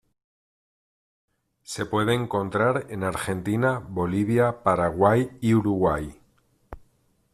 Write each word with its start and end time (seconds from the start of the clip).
Se 1.61 1.85
puede 1.85 2.15
encontrar 2.15 2.87
en 2.89 3.03
Argentina, 3.03 3.77
Bolivia, 3.87 4.63
Paraguay 4.63 5.29
y 5.41 5.53
Uruguay. 5.53 6.19